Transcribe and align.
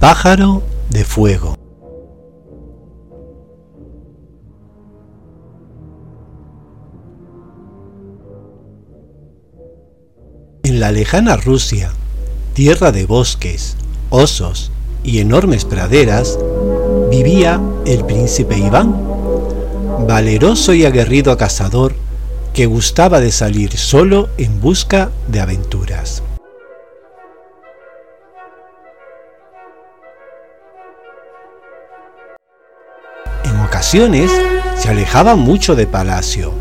Pájaro 0.00 0.62
de 0.90 1.04
fuego. 1.04 1.56
En 10.62 10.78
la 10.78 10.92
lejana 10.92 11.36
Rusia, 11.36 11.90
tierra 12.54 12.92
de 12.92 13.06
bosques, 13.06 13.76
osos 14.10 14.70
y 15.02 15.18
enormes 15.18 15.64
praderas, 15.64 16.38
vivía 17.10 17.60
el 17.84 18.04
príncipe 18.04 18.56
Iván, 18.56 18.94
valeroso 20.06 20.74
y 20.74 20.84
aguerrido 20.84 21.36
cazador 21.36 21.96
que 22.54 22.66
gustaba 22.66 23.18
de 23.18 23.32
salir 23.32 23.76
solo 23.76 24.28
en 24.38 24.60
busca 24.60 25.10
de 25.26 25.40
aventuras. 25.40 26.22
Ocasiones 33.78 34.32
se 34.76 34.88
alejaba 34.88 35.36
mucho 35.36 35.76
de 35.76 35.86
palacio 35.86 36.52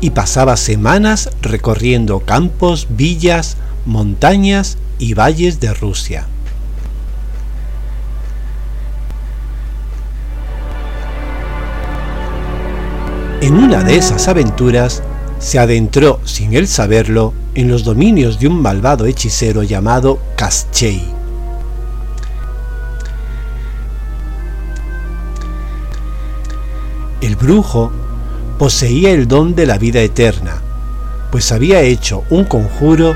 y 0.00 0.10
pasaba 0.10 0.56
semanas 0.56 1.30
recorriendo 1.40 2.18
campos, 2.18 2.88
villas, 2.90 3.56
montañas 3.86 4.76
y 4.98 5.14
valles 5.14 5.60
de 5.60 5.72
Rusia. 5.72 6.26
En 13.40 13.54
una 13.54 13.84
de 13.84 13.96
esas 13.96 14.26
aventuras 14.26 15.04
se 15.38 15.60
adentró, 15.60 16.18
sin 16.24 16.54
él 16.54 16.66
saberlo, 16.66 17.34
en 17.54 17.68
los 17.68 17.84
dominios 17.84 18.40
de 18.40 18.48
un 18.48 18.60
malvado 18.60 19.06
hechicero 19.06 19.62
llamado 19.62 20.18
Kaschei. 20.36 21.13
El 27.24 27.36
brujo 27.36 27.90
poseía 28.58 29.10
el 29.10 29.26
don 29.26 29.54
de 29.54 29.64
la 29.64 29.78
vida 29.78 30.02
eterna, 30.02 30.60
pues 31.32 31.52
había 31.52 31.80
hecho 31.80 32.22
un 32.28 32.44
conjuro 32.44 33.14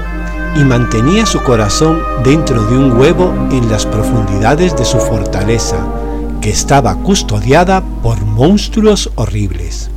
y 0.57 0.61
mantenía 0.61 1.27
su 1.27 1.43
corazón 1.43 2.01
dentro 2.25 2.65
de 2.65 2.79
un 2.79 2.99
huevo 2.99 3.35
en 3.51 3.71
las 3.71 3.85
profundidades 3.85 4.75
de 4.75 4.87
su 4.87 4.97
fortaleza, 4.97 5.87
que 6.41 6.49
estaba 6.49 6.95
custodiada 6.95 7.85
por 8.03 8.19
monstruos 8.25 9.11
horribles. 9.17 9.91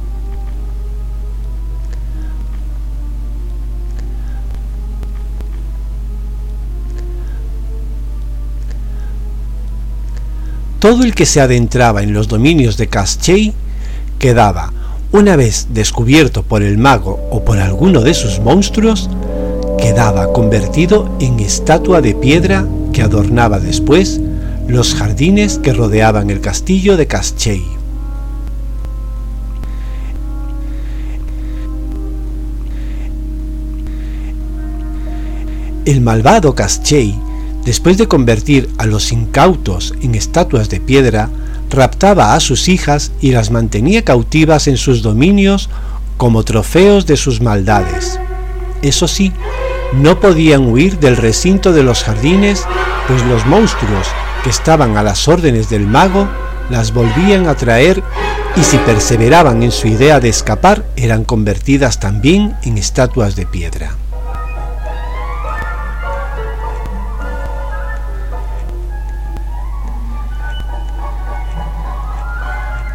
Todo 10.80 11.06
el 11.06 11.16
que 11.16 11.26
se 11.26 11.40
adentraba 11.40 12.04
en 12.04 12.12
los 12.12 12.28
dominios 12.28 12.76
de 12.76 12.88
Quedaba, 14.22 14.72
una 15.12 15.36
vez 15.36 15.70
descubierto 15.72 16.44
por 16.44 16.62
el 16.62 16.78
mago 16.78 17.20
o 17.32 17.44
por 17.44 17.58
alguno 17.58 18.02
de 18.02 18.14
sus 18.14 18.40
monstruos, 18.40 19.10
quedaba 19.80 20.32
convertido 20.32 21.10
en 21.20 21.40
estatua 21.40 22.02
de 22.02 22.14
piedra 22.14 22.68
que 22.94 23.02
adornaba 23.02 23.60
después 23.60 24.22
los 24.68 24.94
jardines 24.94 25.58
que 25.58 25.74
rodeaban 25.74 26.30
el 26.30 26.40
castillo 26.40 26.98
de 26.98 27.08
Kaschei. 27.08 27.64
El 35.86 36.02
malvado 36.02 36.54
Kaschei, 36.54 37.18
después 37.66 37.98
de 37.98 38.08
convertir 38.08 38.70
a 38.78 38.86
los 38.86 39.12
incautos 39.12 39.96
en 40.04 40.14
estatuas 40.14 40.70
de 40.70 40.80
piedra, 40.80 41.32
raptaba 41.72 42.36
a 42.36 42.40
sus 42.40 42.68
hijas 42.68 43.12
y 43.22 43.32
las 43.32 43.50
mantenía 43.52 44.04
cautivas 44.04 44.68
en 44.68 44.78
sus 44.78 45.02
dominios 45.02 45.70
como 46.18 46.44
trofeos 46.44 47.06
de 47.06 47.18
sus 47.18 47.42
maldades. 47.42 48.20
Eso 48.82 49.08
sí, 49.08 49.32
no 49.94 50.20
podían 50.20 50.68
huir 50.68 51.00
del 51.00 51.18
recinto 51.18 51.74
de 51.74 51.84
los 51.84 52.04
jardines, 52.04 52.66
pues 53.08 53.24
los 53.26 53.46
monstruos 53.46 54.08
que 54.44 54.50
estaban 54.50 54.98
a 54.98 55.04
las 55.04 55.28
órdenes 55.28 55.70
del 55.70 55.88
mago 55.88 56.28
las 56.70 56.94
volvían 56.94 57.48
a 57.48 57.56
traer 57.56 58.04
y 58.56 58.64
si 58.64 58.78
perseveraban 58.78 59.64
en 59.64 59.72
su 59.72 59.88
idea 59.88 60.20
de 60.20 60.30
escapar 60.30 60.86
eran 60.96 61.24
convertidas 61.24 62.00
también 62.00 62.56
en 62.64 62.78
estatuas 62.78 63.36
de 63.36 63.46
piedra. 63.46 64.01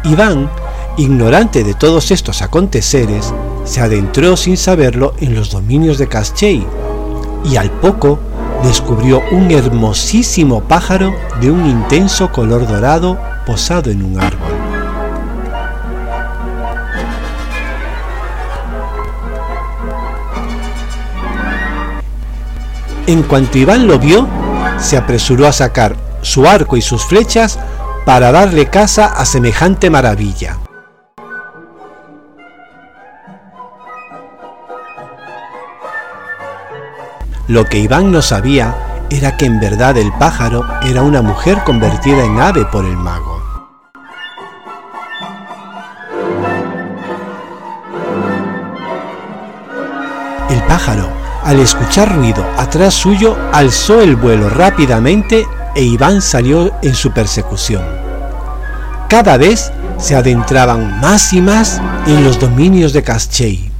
Iván, 0.09 0.49
ignorante 0.95 1.63
de 1.63 1.73
todos 1.73 2.11
estos 2.11 2.41
aconteceres, 2.41 3.33
se 3.65 3.81
adentró 3.81 4.37
sin 4.37 4.55
saberlo 4.55 5.13
en 5.19 5.35
los 5.35 5.51
dominios 5.51 5.97
de 5.97 6.07
Kaschei 6.07 6.65
y 7.43 7.57
al 7.57 7.69
poco 7.71 8.19
descubrió 8.63 9.21
un 9.31 9.51
hermosísimo 9.51 10.61
pájaro 10.61 11.13
de 11.41 11.51
un 11.51 11.65
intenso 11.65 12.31
color 12.31 12.67
dorado 12.67 13.17
posado 13.45 13.91
en 13.91 14.03
un 14.03 14.19
árbol. 14.19 14.47
En 23.07 23.23
cuanto 23.23 23.57
Iván 23.57 23.87
lo 23.87 23.99
vio, 23.99 24.27
se 24.79 24.97
apresuró 24.97 25.47
a 25.47 25.51
sacar 25.51 25.95
su 26.21 26.47
arco 26.47 26.77
y 26.77 26.81
sus 26.81 27.05
flechas 27.05 27.59
para 28.07 28.31
darle 28.31 28.67
caza 28.67 29.07
a 29.07 29.25
semejante 29.25 29.89
maravilla. 29.89 30.59
Lo 37.49 37.65
que 37.65 37.79
Iván 37.79 38.09
no 38.13 38.21
sabía 38.21 39.03
era 39.09 39.35
que 39.35 39.43
en 39.43 39.59
verdad 39.59 39.97
el 39.97 40.13
pájaro 40.13 40.65
era 40.83 41.01
una 41.01 41.21
mujer 41.21 41.65
convertida 41.65 42.23
en 42.23 42.39
ave 42.39 42.63
por 42.63 42.85
el 42.85 42.95
mago. 42.95 43.43
El 50.49 50.63
pájaro, 50.63 51.09
al 51.43 51.59
escuchar 51.59 52.15
ruido 52.15 52.45
atrás 52.57 52.93
suyo, 52.93 53.35
alzó 53.51 53.99
el 53.99 54.15
vuelo 54.15 54.49
rápidamente 54.49 55.45
e 55.75 55.83
Iván 55.83 56.21
salió 56.21 56.73
en 56.81 56.95
su 56.95 57.11
persecución. 57.11 57.83
Cada 59.09 59.37
vez 59.37 59.71
se 59.97 60.15
adentraban 60.15 60.99
más 60.99 61.33
y 61.33 61.41
más 61.41 61.81
en 62.05 62.23
los 62.23 62.39
dominios 62.39 62.93
de 62.93 63.03
Kaschei. 63.03 63.71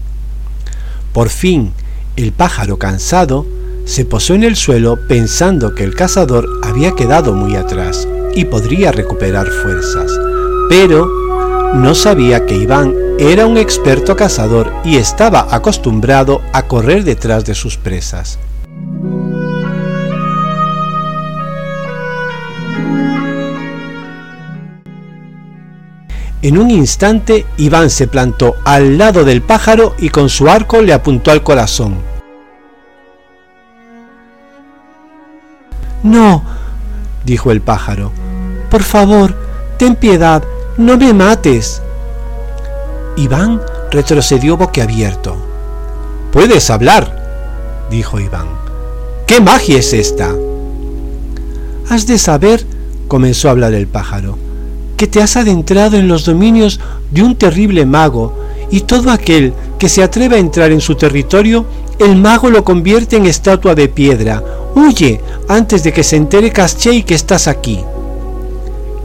Por 1.14 1.30
fin, 1.30 1.74
el 2.16 2.32
pájaro 2.32 2.78
cansado 2.78 3.46
se 3.86 4.06
posó 4.06 4.34
en 4.34 4.44
el 4.44 4.56
suelo 4.56 5.00
pensando 5.08 5.74
que 5.74 5.84
el 5.84 5.96
cazador 5.96 6.48
había 6.64 6.92
quedado 6.92 7.34
muy 7.34 7.56
atrás 7.56 8.08
y 8.36 8.46
podría 8.46 8.92
recuperar 8.92 9.48
fuerzas, 9.48 10.12
pero 10.70 11.08
no 11.74 11.96
sabía 11.96 12.46
que 12.46 12.56
Iván 12.56 12.94
era 13.20 13.46
un 13.46 13.58
experto 13.58 14.16
cazador 14.16 14.72
y 14.84 14.98
estaba 14.98 15.48
acostumbrado 15.50 16.42
a 16.54 16.64
correr 16.64 17.04
detrás 17.04 17.46
de 17.46 17.56
sus 17.56 17.78
presas. 17.78 18.40
En 26.42 26.58
un 26.58 26.70
instante 26.70 27.46
Iván 27.58 27.90
se 27.90 28.08
plantó 28.08 28.56
al 28.64 28.98
lado 28.98 29.26
del 29.26 29.42
pájaro 29.42 29.96
y 29.98 30.10
con 30.10 30.30
su 30.30 30.50
arco 30.50 30.82
le 30.82 30.94
apuntó 30.94 31.32
al 31.32 31.42
corazón. 31.42 31.96
No, 36.04 36.44
dijo 37.26 37.52
el 37.52 37.62
pájaro, 37.62 38.12
por 38.70 38.84
favor, 38.84 39.36
ten 39.78 39.96
piedad, 39.96 40.44
no 40.78 40.96
me 40.96 41.12
mates. 41.12 41.82
Iván 43.18 43.60
retrocedió 43.92 44.58
boquiabierto. 44.58 45.36
Puedes 46.32 46.70
hablar, 46.70 47.88
dijo 47.90 48.20
Iván. 48.20 48.48
¿Qué 49.26 49.42
magia 49.42 49.80
es 49.80 49.92
esta? 49.92 50.34
Has 51.90 52.06
de 52.06 52.20
saber, 52.20 52.64
comenzó 53.08 53.48
a 53.48 53.52
hablar 53.52 53.74
el 53.74 53.88
pájaro, 53.88 54.38
que 54.98 55.08
te 55.08 55.22
has 55.22 55.38
adentrado 55.38 55.96
en 55.96 56.08
los 56.08 56.26
dominios 56.26 56.80
de 57.12 57.24
un 57.24 57.36
terrible 57.36 57.86
mago, 57.86 58.34
y 58.70 58.82
todo 58.82 59.12
aquel 59.12 59.54
que 59.80 59.88
se 59.88 60.04
atreva 60.04 60.36
a 60.36 60.40
entrar 60.40 60.72
en 60.72 60.82
su 60.82 60.96
territorio, 60.96 61.66
el 62.00 62.16
mago 62.16 62.50
lo 62.50 62.64
convierte 62.64 63.16
en 63.16 63.26
estatua 63.26 63.76
de 63.76 63.88
piedra. 63.88 64.44
Huye 64.76 65.22
antes 65.48 65.84
de 65.84 65.94
que 65.94 66.04
se 66.04 66.18
entere 66.18 66.52
y 66.92 67.04
que 67.04 67.16
estás 67.16 67.48
aquí. 67.48 67.80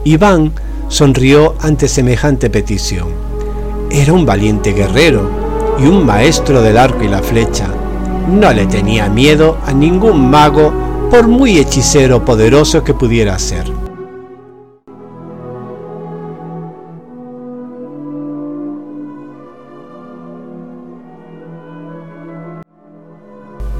Iván 0.03 0.51
sonrió 0.89 1.55
ante 1.61 1.87
semejante 1.87 2.49
petición. 2.49 3.07
Era 3.89 4.13
un 4.13 4.25
valiente 4.25 4.73
guerrero 4.73 5.29
y 5.79 5.83
un 5.83 6.05
maestro 6.05 6.61
del 6.61 6.77
arco 6.77 7.03
y 7.03 7.07
la 7.07 7.21
flecha. 7.21 7.67
No 8.29 8.51
le 8.51 8.65
tenía 8.65 9.09
miedo 9.09 9.57
a 9.65 9.71
ningún 9.71 10.29
mago 10.29 10.73
por 11.09 11.27
muy 11.27 11.57
hechicero 11.57 12.25
poderoso 12.25 12.83
que 12.83 12.93
pudiera 12.93 13.37
ser. 13.39 13.82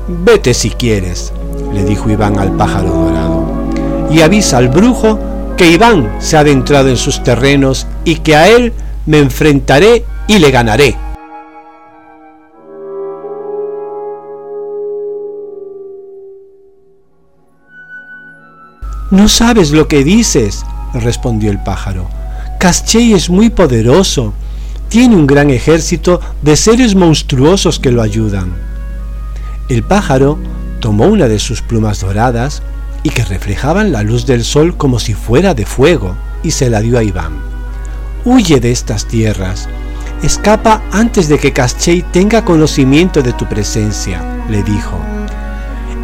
Vete 0.07 0.53
si 0.53 0.69
quieres, 0.69 1.31
le 1.71 1.85
dijo 1.85 2.09
Iván 2.09 2.37
al 2.37 2.51
pájaro 2.51 2.89
dorado, 2.89 3.45
y 4.11 4.19
avisa 4.19 4.57
al 4.57 4.67
brujo 4.67 5.17
que 5.55 5.71
Iván 5.71 6.17
se 6.19 6.35
ha 6.35 6.41
adentrado 6.41 6.89
en 6.89 6.97
sus 6.97 7.23
terrenos 7.23 7.87
y 8.03 8.15
que 8.15 8.35
a 8.35 8.49
él 8.49 8.73
me 9.05 9.19
enfrentaré 9.19 10.03
y 10.27 10.39
le 10.39 10.51
ganaré. 10.51 10.97
No 19.09 19.29
sabes 19.29 19.71
lo 19.71 19.87
que 19.87 20.03
dices, 20.03 20.65
respondió 20.93 21.49
el 21.49 21.63
pájaro. 21.63 22.09
Caschei 22.59 23.13
es 23.13 23.29
muy 23.29 23.49
poderoso. 23.49 24.33
Tiene 24.89 25.15
un 25.15 25.27
gran 25.27 25.49
ejército 25.49 26.19
de 26.41 26.57
seres 26.57 26.95
monstruosos 26.95 27.79
que 27.79 27.91
lo 27.91 28.01
ayudan. 28.01 28.72
El 29.69 29.83
pájaro 29.83 30.37
tomó 30.79 31.05
una 31.05 31.27
de 31.27 31.39
sus 31.39 31.61
plumas 31.61 32.01
doradas 32.01 32.61
y 33.03 33.09
que 33.09 33.25
reflejaban 33.25 33.91
la 33.91 34.03
luz 34.03 34.25
del 34.25 34.43
sol 34.43 34.77
como 34.77 34.99
si 34.99 35.13
fuera 35.13 35.53
de 35.53 35.65
fuego 35.65 36.15
y 36.43 36.51
se 36.51 36.69
la 36.69 36.81
dio 36.81 36.97
a 36.97 37.03
Iván. 37.03 37.33
Huye 38.25 38.59
de 38.59 38.71
estas 38.71 39.07
tierras. 39.07 39.67
Escapa 40.21 40.81
antes 40.91 41.27
de 41.27 41.37
que 41.37 41.51
Caschei 41.51 42.01
tenga 42.01 42.45
conocimiento 42.45 43.21
de 43.21 43.33
tu 43.33 43.47
presencia, 43.47 44.21
le 44.49 44.63
dijo 44.63 44.97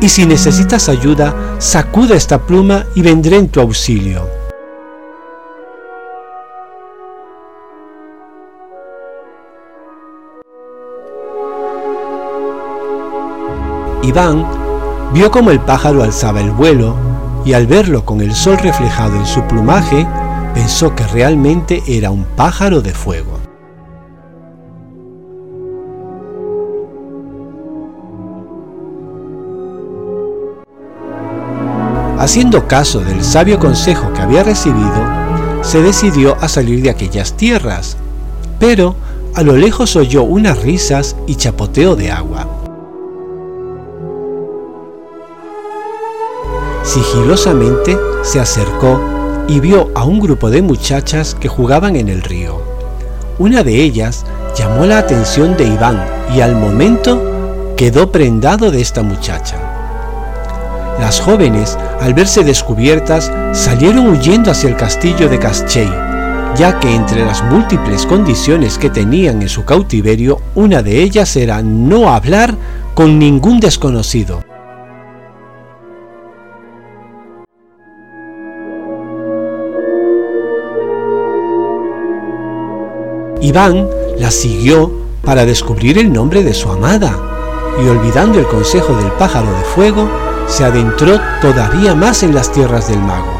y 0.01 0.09
si 0.09 0.25
necesitas 0.25 0.89
ayuda, 0.89 1.35
sacuda 1.59 2.15
esta 2.15 2.45
pluma 2.45 2.85
y 2.95 3.01
vendré 3.01 3.37
en 3.37 3.49
tu 3.49 3.59
auxilio. 3.59 4.38
Iván 14.09 14.43
vio 15.13 15.29
como 15.29 15.51
el 15.51 15.59
pájaro 15.59 16.03
alzaba 16.03 16.41
el 16.41 16.49
vuelo 16.49 16.95
y 17.45 17.53
al 17.53 17.67
verlo 17.67 18.05
con 18.05 18.21
el 18.21 18.33
sol 18.33 18.57
reflejado 18.57 19.15
en 19.15 19.25
su 19.27 19.43
plumaje, 19.43 20.07
pensó 20.55 20.95
que 20.95 21.05
realmente 21.07 21.83
era 21.87 22.09
un 22.09 22.23
pájaro 22.35 22.81
de 22.81 22.91
fuego. 22.91 23.39
Haciendo 32.17 32.67
caso 32.67 32.99
del 33.01 33.23
sabio 33.23 33.59
consejo 33.59 34.11
que 34.13 34.21
había 34.21 34.43
recibido, 34.43 35.07
se 35.61 35.83
decidió 35.83 36.35
a 36.41 36.47
salir 36.49 36.81
de 36.81 36.89
aquellas 36.89 37.33
tierras, 37.37 37.95
pero 38.59 38.95
a 39.35 39.43
lo 39.43 39.55
lejos 39.55 39.95
oyó 39.95 40.23
unas 40.23 40.61
risas 40.63 41.15
y 41.27 41.35
chapoteo 41.35 41.95
de 41.95 42.11
agua. 42.11 42.58
Sigilosamente 46.89 47.99
se 48.23 48.39
acercó 48.39 48.99
y 49.47 49.59
vio 49.59 49.91
a 49.93 50.05
un 50.05 50.19
grupo 50.19 50.49
de 50.49 50.63
muchachas 50.63 51.35
que 51.35 51.47
jugaban 51.47 51.95
en 51.95 52.09
el 52.09 52.23
río. 52.23 52.63
Una 53.37 53.61
de 53.61 53.75
ellas 53.75 54.25
llamó 54.57 54.87
la 54.87 54.97
atención 54.97 55.55
de 55.55 55.65
Iván 55.65 56.03
y 56.35 56.41
al 56.41 56.55
momento 56.55 57.75
quedó 57.77 58.11
prendado 58.11 58.71
de 58.71 58.81
esta 58.81 59.03
muchacha. 59.03 59.57
Las 60.99 61.21
jóvenes, 61.21 61.77
al 62.01 62.15
verse 62.15 62.43
descubiertas, 62.43 63.31
salieron 63.53 64.07
huyendo 64.07 64.49
hacia 64.49 64.69
el 64.71 64.75
castillo 64.75 65.29
de 65.29 65.37
Caschei, 65.37 65.91
ya 66.57 66.79
que 66.79 66.95
entre 66.95 67.23
las 67.23 67.43
múltiples 67.43 68.07
condiciones 68.07 68.79
que 68.79 68.89
tenían 68.89 69.43
en 69.43 69.49
su 69.49 69.63
cautiverio, 69.63 70.41
una 70.55 70.81
de 70.81 71.03
ellas 71.03 71.35
era 71.35 71.61
no 71.61 72.09
hablar 72.09 72.55
con 72.95 73.19
ningún 73.19 73.59
desconocido. 73.59 74.48
Iván 83.41 83.87
la 84.17 84.31
siguió 84.31 84.91
para 85.23 85.45
descubrir 85.45 85.97
el 85.97 86.11
nombre 86.11 86.43
de 86.43 86.53
su 86.53 86.69
amada, 86.69 87.17
y 87.81 87.87
olvidando 87.87 88.39
el 88.39 88.47
consejo 88.47 88.95
del 88.97 89.11
pájaro 89.13 89.47
de 89.51 89.63
fuego, 89.63 90.09
se 90.47 90.65
adentró 90.65 91.19
todavía 91.41 91.95
más 91.95 92.23
en 92.23 92.35
las 92.35 92.51
tierras 92.51 92.89
del 92.89 92.99
mago. 92.99 93.39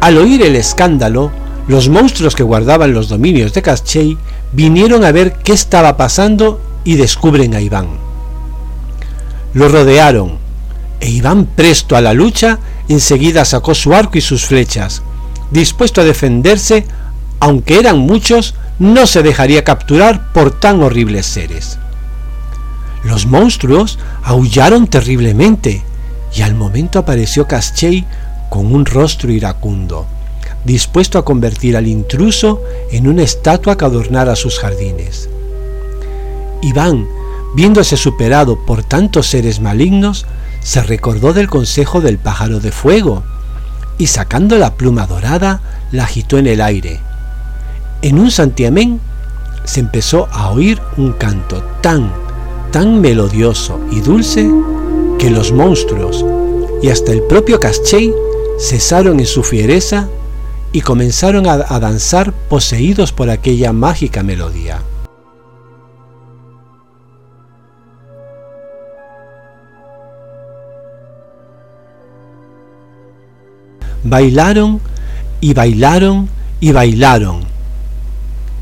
Al 0.00 0.18
oír 0.18 0.42
el 0.42 0.56
escándalo, 0.56 1.30
los 1.66 1.88
monstruos 1.88 2.34
que 2.34 2.42
guardaban 2.42 2.92
los 2.92 3.08
dominios 3.08 3.52
de 3.54 3.62
Caschei 3.62 4.18
vinieron 4.52 5.04
a 5.04 5.12
ver 5.12 5.34
qué 5.42 5.52
estaba 5.52 5.96
pasando 5.96 6.60
y 6.84 6.96
descubren 6.96 7.54
a 7.54 7.60
Iván. 7.60 7.88
Lo 9.54 9.68
rodearon, 9.68 10.38
e 11.00 11.10
Iván 11.10 11.46
presto 11.46 11.96
a 11.96 12.00
la 12.00 12.12
lucha 12.12 12.58
enseguida 12.88 13.44
sacó 13.44 13.74
su 13.74 13.94
arco 13.94 14.18
y 14.18 14.20
sus 14.20 14.44
flechas, 14.44 15.02
dispuesto 15.50 16.00
a 16.00 16.04
defenderse, 16.04 16.86
aunque 17.40 17.78
eran 17.78 17.98
muchos, 17.98 18.54
no 18.78 19.06
se 19.06 19.22
dejaría 19.22 19.64
capturar 19.64 20.32
por 20.32 20.50
tan 20.50 20.82
horribles 20.82 21.26
seres. 21.26 21.78
Los 23.04 23.26
monstruos 23.26 23.98
aullaron 24.22 24.86
terriblemente 24.86 25.82
y 26.34 26.42
al 26.42 26.54
momento 26.54 26.98
apareció 26.98 27.46
Caschei 27.46 28.04
con 28.50 28.74
un 28.74 28.86
rostro 28.86 29.30
iracundo, 29.30 30.06
dispuesto 30.64 31.18
a 31.18 31.24
convertir 31.24 31.76
al 31.76 31.86
intruso 31.86 32.62
en 32.90 33.06
una 33.06 33.22
estatua 33.22 33.76
que 33.76 33.84
adornara 33.84 34.36
sus 34.36 34.58
jardines. 34.58 35.28
Iván, 36.62 37.06
viéndose 37.54 37.96
superado 37.96 38.64
por 38.64 38.82
tantos 38.82 39.26
seres 39.26 39.60
malignos, 39.60 40.26
se 40.64 40.82
recordó 40.82 41.32
del 41.32 41.48
consejo 41.48 42.00
del 42.00 42.18
pájaro 42.18 42.58
de 42.58 42.72
fuego 42.72 43.22
y 43.98 44.08
sacando 44.08 44.58
la 44.58 44.74
pluma 44.74 45.06
dorada 45.06 45.60
la 45.92 46.02
agitó 46.02 46.38
en 46.38 46.48
el 46.48 46.60
aire 46.60 47.00
en 48.04 48.18
un 48.18 48.30
santiamén 48.30 49.00
se 49.64 49.80
empezó 49.80 50.28
a 50.30 50.50
oír 50.50 50.78
un 50.98 51.12
canto 51.12 51.62
tan, 51.80 52.12
tan 52.70 53.00
melodioso 53.00 53.80
y 53.90 54.00
dulce 54.00 54.46
que 55.18 55.30
los 55.30 55.52
monstruos 55.52 56.22
y 56.82 56.90
hasta 56.90 57.12
el 57.12 57.22
propio 57.22 57.58
Caschei 57.58 58.12
cesaron 58.60 59.20
en 59.20 59.26
su 59.26 59.42
fiereza 59.42 60.06
y 60.70 60.82
comenzaron 60.82 61.46
a, 61.46 61.64
a 61.66 61.80
danzar 61.80 62.34
poseídos 62.50 63.10
por 63.12 63.30
aquella 63.30 63.72
mágica 63.72 64.22
melodía. 64.22 64.82
Bailaron 74.14 74.80
y 75.40 75.54
bailaron 75.54 76.28
y 76.60 76.70
bailaron 76.70 77.40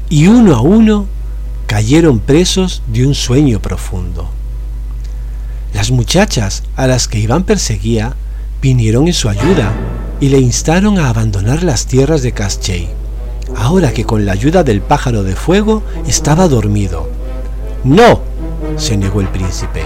y 0.09 0.27
uno 0.27 0.55
a 0.57 0.63
uno 0.63 1.05
cayeron 1.67 2.21
presos 2.21 2.83
de 2.87 3.07
un 3.07 3.15
sueño 3.15 3.61
profundo. 3.61 4.31
Las 5.75 5.91
muchachas 5.91 6.63
a 6.75 6.87
las 6.87 7.07
que 7.07 7.19
Iván 7.19 7.45
perseguía 7.45 8.17
vinieron 8.63 9.09
en 9.09 9.13
su 9.13 9.29
ayuda 9.29 9.75
y 10.21 10.31
le 10.31 10.39
instaron 10.39 10.99
a 10.99 11.11
abandonar 11.11 11.63
las 11.63 11.85
tierras 11.85 12.23
de 12.23 12.33
Caschei, 12.33 12.89
ahora 13.55 13.93
que 13.93 14.07
con 14.07 14.25
la 14.25 14.33
ayuda 14.33 14.65
del 14.65 14.81
pájaro 14.81 15.23
de 15.23 15.37
fuego 15.37 15.83
estaba 16.07 16.49
dormido. 16.49 17.11
No, 17.85 18.23
se 18.79 18.97
negó 18.97 19.21
el 19.21 19.29
príncipe, 19.29 19.83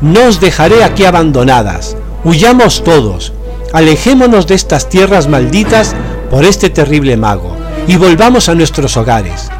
no 0.00 0.26
os 0.26 0.40
dejaré 0.40 0.82
aquí 0.82 1.04
abandonadas, 1.04 1.96
huyamos 2.24 2.82
todos, 2.82 3.32
alejémonos 3.72 4.46
de 4.46 4.54
estas 4.54 4.88
tierras 4.88 5.28
malditas 5.28 5.94
por 6.30 6.44
este 6.44 6.70
terrible 6.70 7.16
mago 7.16 7.56
y 7.86 7.96
volvamos 7.96 8.48
a 8.48 8.54
nuestros 8.54 8.96
hogares. 8.96 9.50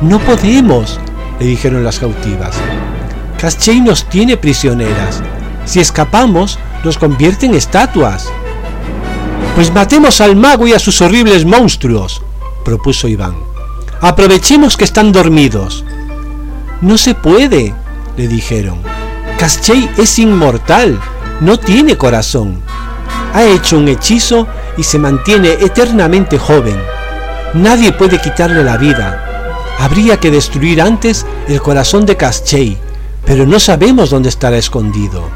No 0.00 0.18
podemos, 0.18 0.98
le 1.38 1.46
dijeron 1.46 1.84
las 1.84 1.98
cautivas. 1.98 2.56
Caschei 3.38 3.80
nos 3.80 4.04
tiene 4.08 4.36
prisioneras. 4.36 5.22
Si 5.64 5.80
escapamos, 5.80 6.58
nos 6.82 6.98
convierte 6.98 7.46
en 7.46 7.54
estatuas. 7.54 8.28
Pues 9.54 9.72
matemos 9.72 10.20
al 10.20 10.36
mago 10.36 10.66
y 10.66 10.72
a 10.72 10.78
sus 10.78 11.00
horribles 11.00 11.44
monstruos, 11.44 12.22
propuso 12.64 13.08
Iván. 13.08 13.36
Aprovechemos 14.00 14.76
que 14.76 14.84
están 14.84 15.12
dormidos. 15.12 15.84
No 16.80 16.98
se 16.98 17.14
puede, 17.14 17.74
le 18.16 18.28
dijeron. 18.28 18.78
Caschei 19.38 19.88
es 19.96 20.18
inmortal, 20.18 20.98
no 21.40 21.58
tiene 21.58 21.96
corazón. 21.96 22.62
Ha 23.34 23.44
hecho 23.44 23.78
un 23.78 23.88
hechizo 23.88 24.46
y 24.76 24.84
se 24.84 24.96
mantiene 24.98 25.54
eternamente 25.60 26.38
joven. 26.38 26.80
Nadie 27.52 27.90
puede 27.92 28.20
quitarle 28.20 28.62
la 28.62 28.76
vida. 28.76 29.74
Habría 29.80 30.18
que 30.18 30.30
destruir 30.30 30.80
antes 30.80 31.26
el 31.48 31.60
corazón 31.60 32.06
de 32.06 32.16
Caschei, 32.16 32.78
pero 33.26 33.44
no 33.44 33.58
sabemos 33.58 34.10
dónde 34.10 34.28
estará 34.28 34.56
escondido. 34.56 35.28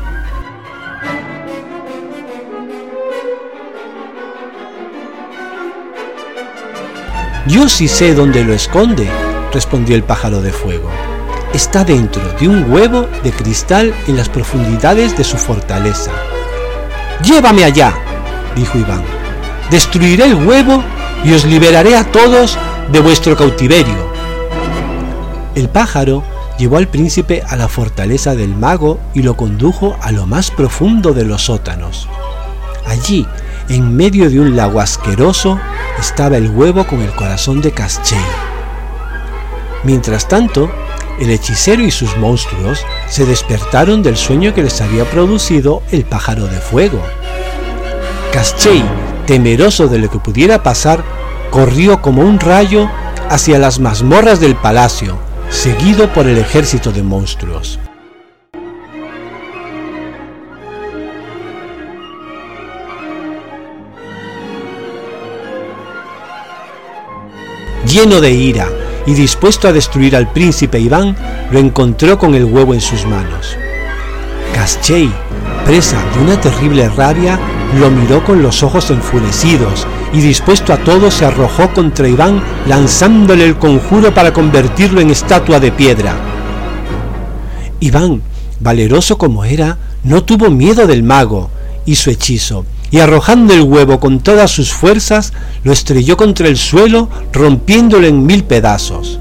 Yo 7.49 7.69
sí 7.69 7.89
sé 7.89 8.15
dónde 8.15 8.45
lo 8.45 8.53
esconde, 8.53 9.11
respondió 9.53 9.97
el 9.97 10.05
pájaro 10.05 10.41
de 10.41 10.53
fuego. 10.53 10.89
Está 11.53 11.83
dentro 11.83 12.23
de 12.39 12.47
un 12.47 12.71
huevo 12.71 13.09
de 13.25 13.33
cristal 13.33 13.93
en 14.07 14.17
las 14.17 14.29
profundidades 14.29 15.17
de 15.19 15.25
su 15.25 15.37
fortaleza. 15.37 16.13
Llévame 17.23 17.65
allá, 17.65 17.95
dijo 18.55 18.79
Iván. 18.79 19.03
Destruiré 19.71 20.25
el 20.25 20.47
huevo 20.47 20.83
y 21.25 21.33
os 21.33 21.45
liberaré 21.45 21.97
a 21.97 22.05
todos 22.05 22.57
de 22.93 23.01
vuestro 23.01 23.37
cautiverio. 23.37 24.09
El 25.55 25.69
pájaro 25.69 26.23
llevó 26.59 26.77
al 26.77 26.89
príncipe 26.89 27.43
a 27.49 27.57
la 27.57 27.69
fortaleza 27.69 28.35
del 28.35 28.55
mago 28.55 29.01
y 29.15 29.23
lo 29.23 29.37
condujo 29.37 29.97
a 30.01 30.13
lo 30.13 30.27
más 30.27 30.51
profundo 30.51 31.13
de 31.13 31.25
los 31.25 31.47
sótanos. 31.47 32.09
Allí, 32.87 33.27
en 33.69 33.95
medio 33.97 34.31
de 34.31 34.41
un 34.41 34.57
lago 34.57 34.81
asqueroso, 34.81 35.59
estaba 35.99 36.37
el 36.37 36.51
huevo 36.51 36.87
con 36.87 37.01
el 37.01 37.11
corazón 37.11 37.61
de 37.61 37.73
Caschei. 37.73 38.19
Mientras 39.85 40.27
tanto, 40.29 40.71
el 41.21 41.31
hechicero 41.31 41.83
y 41.83 41.91
sus 41.91 42.17
monstruos 42.17 42.85
se 43.09 43.25
despertaron 43.25 44.03
del 44.03 44.17
sueño 44.17 44.55
que 44.55 44.63
les 44.63 44.81
había 44.81 45.05
producido 45.05 45.83
el 45.91 46.05
pájaro 46.05 46.47
de 46.47 46.59
fuego. 46.59 47.03
Caschei, 48.33 48.85
temeroso 49.27 49.89
de 49.89 49.99
lo 49.99 50.11
que 50.11 50.19
pudiera 50.19 50.63
pasar, 50.63 51.03
corrió 51.51 52.01
como 52.01 52.23
un 52.23 52.39
rayo 52.39 52.89
hacia 53.31 53.59
las 53.59 53.79
mazmorras 53.79 54.41
del 54.41 54.57
palacio, 54.57 55.19
seguido 55.51 56.13
por 56.13 56.27
el 56.27 56.39
ejército 56.39 56.93
de 56.93 57.03
monstruos. 57.03 57.79
Lleno 67.87 68.21
de 68.21 68.31
ira 68.33 68.69
y 69.09 69.15
dispuesto 69.15 69.67
a 69.67 69.73
destruir 69.73 70.15
al 70.15 70.31
príncipe 70.31 70.79
Iván, 70.79 71.17
lo 71.51 71.59
encontró 71.59 72.19
con 72.19 72.35
el 72.35 72.45
huevo 72.45 72.75
en 72.75 72.83
sus 72.83 73.07
manos. 73.07 73.57
Caschei, 74.55 75.11
presa 75.65 75.97
de 76.13 76.21
una 76.21 76.39
terrible 76.39 76.91
rabia, 76.91 77.41
lo 77.81 77.91
miró 77.91 78.23
con 78.23 78.43
los 78.43 78.63
ojos 78.63 78.91
enfurecidos 78.91 79.87
y 80.13 80.21
dispuesto 80.21 80.75
a 80.75 80.77
todo 80.85 81.11
se 81.11 81.25
arrojó 81.25 81.73
contra 81.73 82.07
Iván 82.07 82.43
lanzándole 82.67 83.47
el 83.47 83.57
conjuro 83.57 84.13
para 84.13 84.35
convertirlo 84.35 85.01
en 85.01 85.09
estatua 85.09 85.59
de 85.59 85.73
piedra. 85.73 86.15
Iván, 87.81 88.21
valeroso 88.61 89.17
como 89.17 89.47
era, 89.47 89.79
no 90.05 90.23
tuvo 90.23 90.51
miedo 90.51 90.87
del 90.87 91.03
mago 91.03 91.49
y 91.87 91.95
su 91.95 92.11
hechizo, 92.11 92.67
y 92.91 93.01
arrojando 93.01 93.55
el 93.55 93.63
huevo 93.63 94.01
con 94.01 94.21
todas 94.21 94.51
sus 94.51 94.73
fuerzas, 94.73 95.33
lo 95.63 95.73
estrelló 95.73 96.17
contra 96.17 96.49
el 96.49 96.57
suelo, 96.57 97.09
rompiéndolo 97.33 98.07
en 98.07 98.25
mil 98.25 98.45
pedazos. 98.45 99.19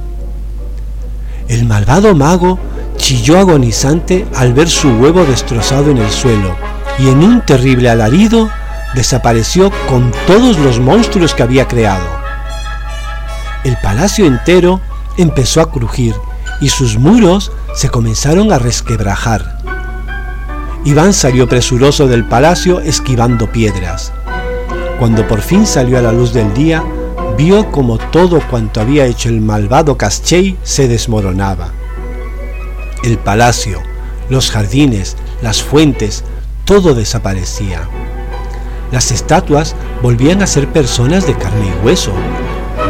El 1.48 1.66
malvado 1.66 2.16
mago 2.16 2.60
chilló 2.98 3.40
agonizante 3.40 4.26
al 4.36 4.54
ver 4.54 4.70
su 4.70 4.90
huevo 4.90 5.24
destrozado 5.26 5.92
en 5.92 5.98
el 5.98 6.10
suelo, 6.12 6.56
y 7.00 7.10
en 7.10 7.24
un 7.24 7.42
terrible 7.42 7.90
alarido 7.90 8.50
desapareció 8.96 9.72
con 9.88 10.12
todos 10.26 10.58
los 10.60 10.80
monstruos 10.80 11.34
que 11.34 11.44
había 11.44 11.68
creado. 11.68 12.08
El 13.64 13.78
palacio 13.78 14.26
entero 14.26 14.82
empezó 15.18 15.62
a 15.62 15.72
crujir 15.72 16.16
y 16.62 16.70
sus 16.70 16.98
muros 16.98 17.52
se 17.76 17.90
comenzaron 17.90 18.52
a 18.52 18.60
resquebrajar. 18.60 19.57
Iván 20.88 21.12
salió 21.12 21.50
presuroso 21.50 22.08
del 22.08 22.24
palacio 22.24 22.80
esquivando 22.80 23.52
piedras. 23.52 24.14
Cuando 25.00 25.28
por 25.28 25.42
fin 25.42 25.66
salió 25.66 26.00
a 26.00 26.02
la 26.02 26.14
luz 26.14 26.32
del 26.32 26.54
día, 26.54 26.82
vio 27.38 27.70
como 27.74 27.98
todo 27.98 28.40
cuanto 28.50 28.80
había 28.80 29.06
hecho 29.06 29.28
el 29.28 29.42
malvado 29.42 29.98
Caschei 29.98 30.56
se 30.64 30.88
desmoronaba. 30.88 31.74
El 33.04 33.18
palacio, 33.18 33.82
los 34.30 34.50
jardines, 34.50 35.18
las 35.42 35.62
fuentes, 35.62 36.24
todo 36.64 36.96
desaparecía. 36.96 37.82
Las 38.90 39.12
estatuas 39.12 39.76
volvían 40.02 40.42
a 40.42 40.48
ser 40.48 40.72
personas 40.72 41.28
de 41.28 41.38
carne 41.38 41.68
y 41.68 41.86
hueso. 41.86 42.14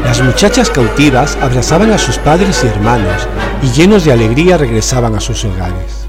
Las 0.03 0.21
muchachas 0.21 0.69
cautivas 0.69 1.35
abrazaban 1.41 1.89
a 1.89 1.97
sus 1.97 2.19
padres 2.19 2.63
y 2.63 2.67
hermanos 2.67 3.27
y 3.63 3.71
llenos 3.71 4.05
de 4.05 4.11
alegría 4.11 4.55
regresaban 4.59 5.15
a 5.15 5.19
sus 5.19 5.43
hogares. 5.45 6.06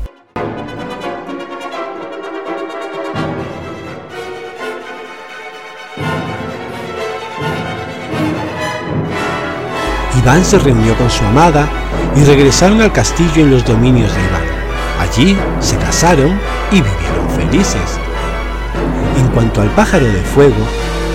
Iván 10.29 10.45
se 10.45 10.59
reunió 10.59 10.95
con 10.99 11.09
su 11.09 11.25
amada 11.25 11.67
y 12.15 12.23
regresaron 12.23 12.83
al 12.83 12.93
castillo 12.93 13.37
en 13.37 13.51
los 13.51 13.65
dominios 13.65 14.15
de 14.15 14.21
Iván. 14.25 14.43
Allí 15.01 15.39
se 15.59 15.79
casaron 15.79 16.39
y 16.71 16.83
vivieron 16.83 17.31
felices. 17.35 17.99
En 19.17 19.27
cuanto 19.29 19.63
al 19.63 19.71
pájaro 19.71 20.05
de 20.05 20.21
fuego, 20.21 20.67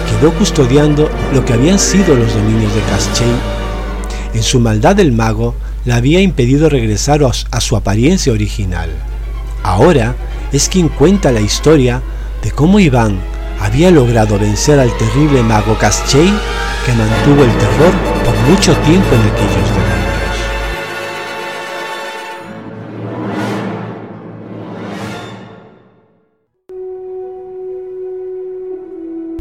quedó 0.10 0.34
custodiando 0.34 1.12
lo 1.32 1.46
que 1.46 1.54
habían 1.54 1.78
sido 1.78 2.16
los 2.16 2.34
dominios 2.34 2.74
de 2.74 2.82
Caschei. 2.82 3.28
En 4.34 4.42
su 4.42 4.60
maldad 4.60 5.00
el 5.00 5.12
mago 5.12 5.54
le 5.86 5.94
había 5.94 6.20
impedido 6.20 6.68
regresar 6.68 7.22
a 7.24 7.62
su 7.62 7.76
apariencia 7.76 8.34
original. 8.34 8.90
Ahora 9.62 10.16
es 10.52 10.70
quien 10.70 10.90
cuenta 10.90 11.32
la 11.32 11.42
historia 11.42 12.02
de 12.42 12.50
cómo 12.50 12.80
Iván 12.80 13.20
había 13.74 13.90
logrado 13.90 14.38
vencer 14.38 14.80
al 14.80 14.96
terrible 15.00 15.42
mago 15.42 15.76
Caschei 15.80 16.32
que 16.86 16.94
mantuvo 16.94 17.44
el 17.44 17.52
terror 17.58 17.92
por 18.24 18.36
mucho 18.48 18.72
tiempo 18.82 19.08
en 19.16 19.22
aquellos 19.22 19.68
dominios. 19.74 20.14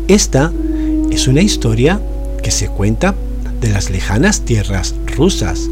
Esta 0.08 0.50
es 1.10 1.28
una 1.28 1.42
historia 1.42 2.00
que 2.42 2.50
se 2.50 2.68
cuenta 2.68 3.14
de 3.60 3.68
las 3.68 3.90
lejanas 3.90 4.46
tierras 4.46 4.94
rusas. 5.14 5.68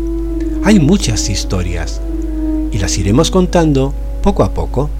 Hay 0.64 0.80
muchas 0.80 1.30
historias 1.30 2.02
y 2.72 2.78
las 2.78 2.98
iremos 2.98 3.30
contando 3.30 3.94
poco 4.22 4.44
a 4.44 4.52
poco. 4.52 4.90